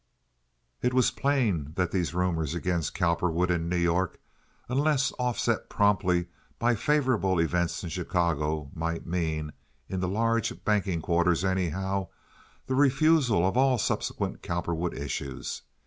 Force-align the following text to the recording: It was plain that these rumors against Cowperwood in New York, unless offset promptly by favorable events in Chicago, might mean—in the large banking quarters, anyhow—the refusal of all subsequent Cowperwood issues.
It 0.81 0.95
was 0.95 1.11
plain 1.11 1.73
that 1.75 1.91
these 1.91 2.15
rumors 2.15 2.55
against 2.55 2.95
Cowperwood 2.95 3.51
in 3.51 3.69
New 3.69 3.77
York, 3.77 4.19
unless 4.67 5.11
offset 5.19 5.69
promptly 5.69 6.25
by 6.57 6.73
favorable 6.73 7.37
events 7.37 7.83
in 7.83 7.91
Chicago, 7.91 8.71
might 8.73 9.05
mean—in 9.05 9.99
the 9.99 10.07
large 10.07 10.65
banking 10.65 11.03
quarters, 11.03 11.45
anyhow—the 11.45 12.73
refusal 12.73 13.45
of 13.47 13.55
all 13.55 13.77
subsequent 13.77 14.41
Cowperwood 14.41 14.95
issues. 14.97 15.61